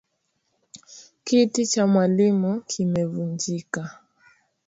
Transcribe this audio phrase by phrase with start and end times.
[1.25, 3.99] Kiti cha mwalimu kimevunjika.